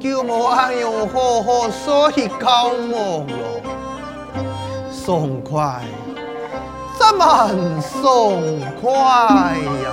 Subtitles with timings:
[0.00, 3.60] 叫我用好好所以高某了，
[4.92, 5.82] 爽快，
[6.96, 7.50] 这么
[7.80, 8.40] 爽
[8.80, 8.90] 快
[9.82, 9.87] 呀！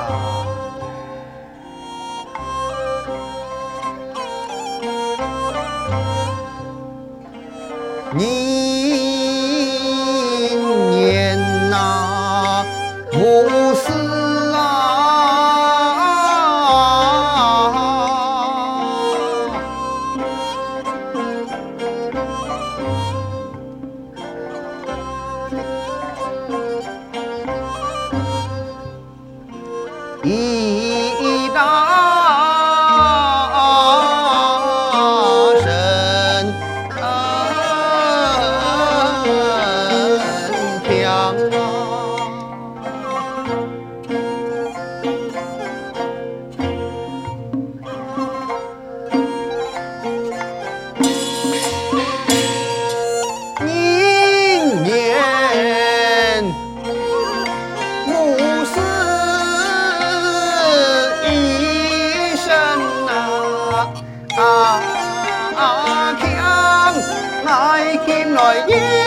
[67.76, 69.05] 再見來依。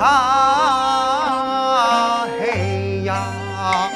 [0.00, 0.06] 啊
[2.38, 3.14] 嘿呀
[3.58, 3.90] 啊。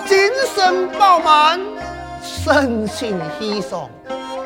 [0.00, 0.18] 精
[0.54, 1.60] 神饱满
[2.22, 3.88] 神情稀爽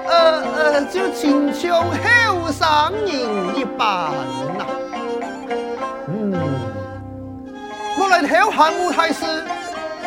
[0.08, 4.12] 呃呃就请求后上人一般
[4.58, 4.66] 呐。
[6.08, 6.32] 嗯
[7.98, 9.24] 我来投降舞台是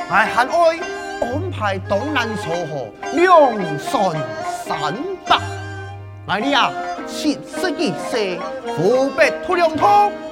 [0.10, 0.80] 来汉爱
[1.22, 4.16] 安排东南撮合两顺
[4.66, 4.94] 三
[5.26, 5.40] 百
[6.28, 6.72] 来你呀
[7.08, 9.86] 七十一岁湖北土两土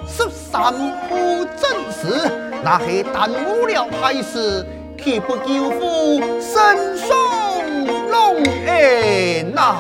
[0.08, 0.74] 十三
[1.10, 2.32] 铺正时
[2.64, 4.66] 那些耽误了还是
[5.08, 7.08] 岂不救父身双
[8.10, 9.78] 龙颜呐？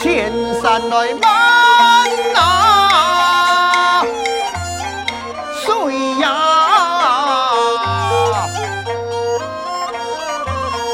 [0.00, 0.32] 千
[0.62, 4.02] 山来万呐，
[5.62, 5.68] 水
[6.22, 6.24] 呀，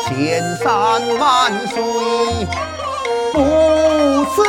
[0.09, 0.69] 千山
[1.21, 1.79] 万水
[3.33, 3.39] 不
[4.35, 4.43] 辞。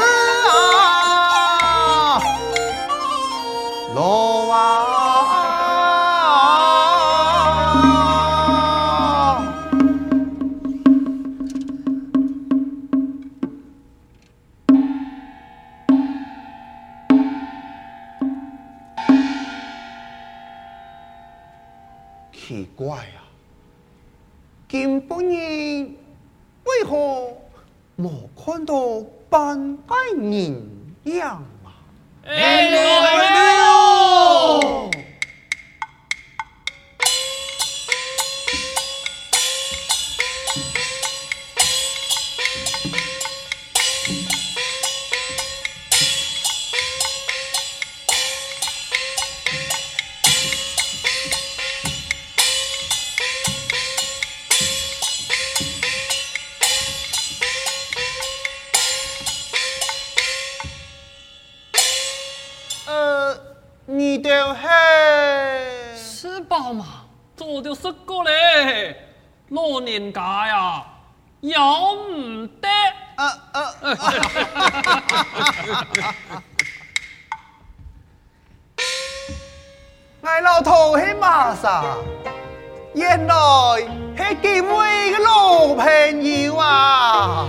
[22.75, 23.23] 怪啊，
[24.68, 25.83] 今半夜
[26.63, 27.38] 为何
[27.95, 28.75] 没看到
[29.29, 30.56] 半个人
[31.03, 31.68] 样啊？
[32.25, 32.69] 哎
[33.57, 34.90] 呦
[64.29, 66.00] 哎呦！
[67.73, 68.95] 这个嘞，
[69.50, 70.86] 老人家呀，
[71.41, 72.67] 要唔得。
[73.15, 73.74] 啊啊！
[80.24, 81.84] 俺老头是马啥？
[82.93, 83.36] 原来
[84.17, 87.48] 是几位个老朋友啊！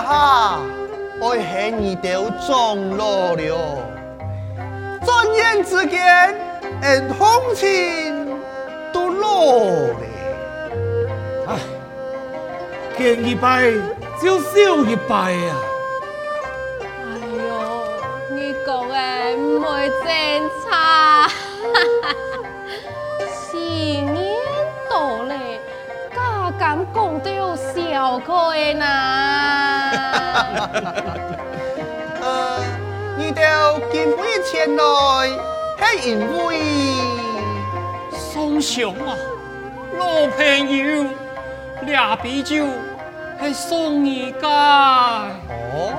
[0.00, 0.58] 哈！
[0.58, 0.60] 哈
[1.20, 3.78] 我恨你都中落了，
[5.04, 6.34] 转眼之间，
[6.80, 8.36] 连同情
[8.92, 9.96] 都落了。
[11.48, 11.56] 唉，
[12.98, 13.70] 见一拜
[14.20, 15.54] 就笑一拜呀。
[26.58, 29.90] 敢敢讲到笑口的呐？
[32.22, 32.58] 呃，
[33.16, 34.82] 你哋今回前来，
[35.78, 36.60] 是因为
[38.12, 39.16] 送上啊，
[39.98, 40.44] 老朋
[40.76, 41.04] 友，
[41.82, 42.64] 俩啤酒
[43.42, 44.48] 是送你个。
[44.48, 45.94] 哦，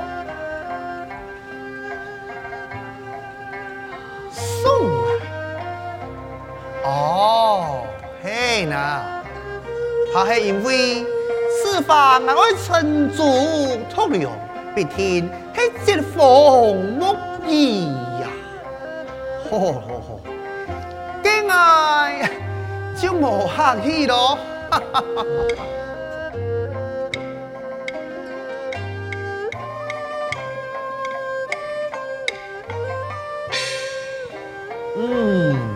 [4.32, 4.72] 送
[5.04, 5.06] 啊？
[6.84, 7.82] 哦，
[8.24, 9.15] 嘿呐，
[10.24, 11.06] 他是因为。
[11.58, 13.24] 此番我会趁足
[13.90, 14.32] 托粮，
[14.76, 18.28] 必天系接风木儿呀！
[19.50, 20.20] 好好好，
[21.24, 22.30] 敬爱
[22.96, 24.38] 就无客气咯。
[34.98, 35.75] 嗯。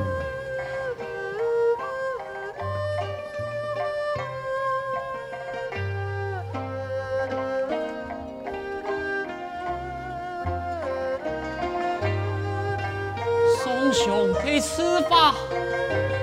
[13.89, 15.33] 英雄可以吃饭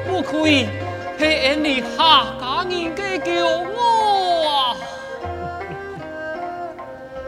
[0.06, 0.68] 不可以
[1.18, 4.76] 黑暗里下家人给救我啊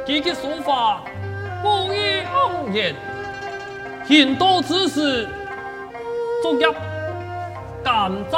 [0.06, 1.02] 极其书法
[1.60, 2.94] 不一欧元
[4.06, 5.28] 很多知识
[6.40, 6.72] 重要
[7.82, 8.36] 感子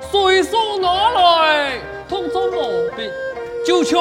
[0.00, 2.62] 随手拿来通通毛
[2.96, 3.08] 笔
[3.64, 3.96] 就像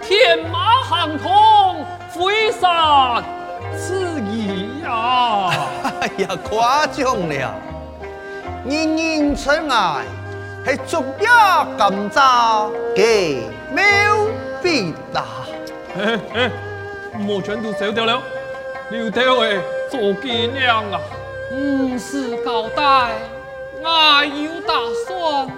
[0.00, 3.22] 天马行空挥洒
[3.76, 5.61] 自己呀
[6.02, 7.54] 哎呀，夸张了！
[8.66, 10.02] 人人称爱，
[10.66, 11.28] 系竹叶
[11.78, 13.84] 甘蔗嘅妙
[14.60, 15.24] 笔啦！
[15.96, 16.50] 哎哎，
[17.16, 18.20] 莫全都收掉了，
[18.90, 21.00] 留掉诶做纪念啊！
[21.52, 23.12] 唔是交代，
[23.80, 24.74] 我有打
[25.06, 25.48] 算。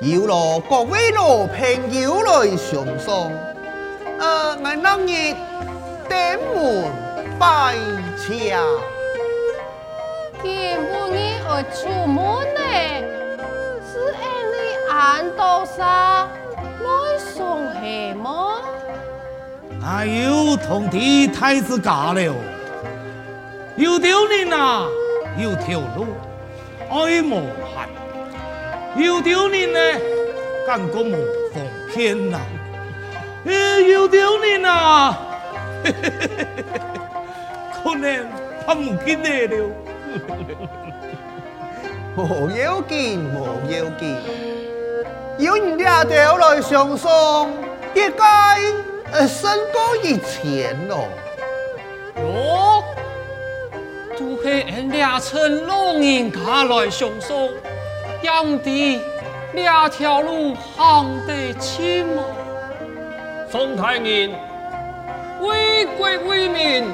[0.00, 3.30] 有了各位老朋友来相送，
[4.18, 5.34] 呃，我那日
[6.08, 7.03] 登门。
[7.38, 7.74] 拜
[8.16, 8.58] 驾。
[10.42, 12.22] 今不你而出门
[12.54, 12.60] 呢，
[13.90, 14.56] 是因你
[14.90, 16.28] 安多沙
[16.82, 16.86] 来
[17.18, 18.60] 送喜吗？
[19.86, 22.34] 哎呦，同弟太子驾了，
[23.76, 24.86] 有丢人呐，
[25.38, 26.06] 有条路，
[26.90, 27.42] 爱无
[28.96, 29.78] 限，有丢人呢，
[30.66, 31.12] 感觉无
[31.52, 31.62] 奉
[31.92, 32.38] 天呐，
[33.46, 35.18] 哎，有丢人啊，
[37.84, 38.26] 可能
[38.66, 39.68] 他唔记得了。
[42.16, 44.16] 无要紧，无要紧，
[45.38, 47.52] 有人抓到来相送，
[47.94, 48.24] 应该
[49.12, 51.08] 呃胜过以前咯。
[52.16, 52.82] 哟，
[54.16, 57.50] 就是俺俩趁老人家来相送，
[58.22, 59.00] 让地
[59.52, 62.22] 两条路行得亲嘛。
[63.50, 64.30] 宋太人
[65.40, 66.84] 为国为民，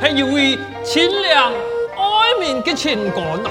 [0.00, 3.50] 系一位清廉爱民的清官啊！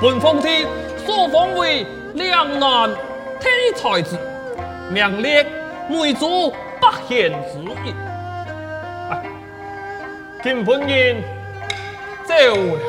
[0.00, 0.66] 本奉天
[1.04, 2.90] 所封为两难
[3.38, 4.18] 天才子，
[4.90, 5.46] 名列
[5.88, 7.94] 梅州八贤之一。
[9.10, 9.22] 哎，
[10.42, 11.22] 今本人
[12.24, 12.80] 走了，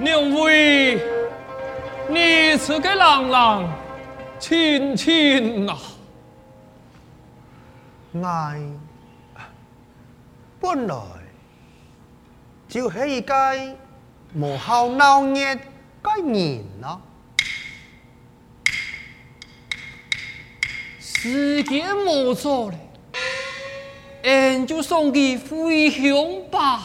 [0.00, 0.98] 两位，
[2.08, 3.72] 你是个郎郎
[4.38, 5.74] 亲亲呐？
[8.22, 8.58] 爱
[10.64, 10.96] 本来
[12.66, 13.34] 就是一个
[14.34, 15.60] 无好闹热的
[16.16, 17.02] 人咯。
[20.98, 22.78] 时间冇错了，
[24.22, 26.14] 俺就送你回乡
[26.50, 26.82] 吧。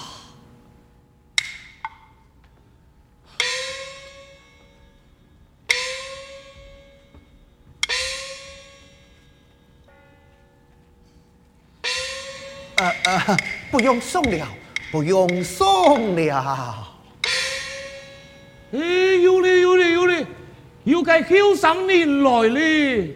[13.80, 14.46] 不用送了，
[14.92, 16.98] 不用送了。
[18.74, 20.28] 哎，有嘞有嘞有嘞，
[20.84, 23.16] 有个后生人来嘞。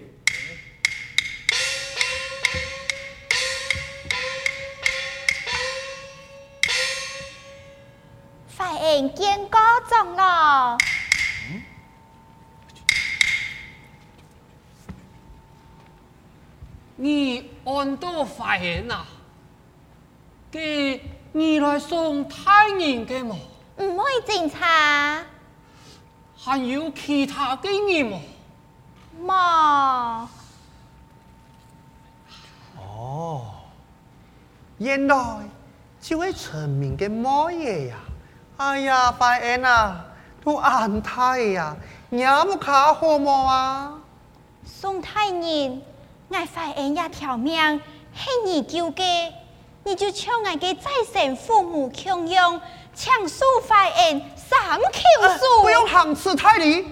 [8.56, 10.78] 快迎见过总了。
[16.96, 19.06] 你安多发言啊？
[20.54, 23.36] 给你来送太人嘅么？
[23.78, 25.24] 唔会警察。
[26.38, 28.22] 还有其他嘅人么？
[29.26, 30.28] 冇。
[32.78, 33.46] 哦，
[34.78, 35.40] 原来
[36.00, 37.96] 这位村民嘅莫爷呀！
[38.58, 40.06] 哎呀，拜恩啊，
[40.44, 41.76] 都安泰呀，
[42.10, 43.92] 你不卡好么啊？
[44.64, 45.82] 宋太人，
[46.30, 47.82] 我快恩一条命，
[48.14, 49.32] 是你救嘅，
[49.86, 52.62] 你就抢我嘅再生父母穷用，
[52.96, 54.84] 抢数快恩三口
[55.38, 56.88] 数，不用行刺太离。